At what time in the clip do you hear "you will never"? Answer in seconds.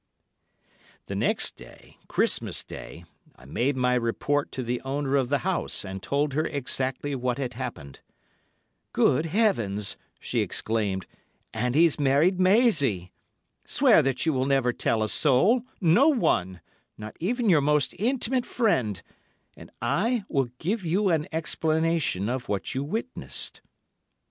14.25-14.73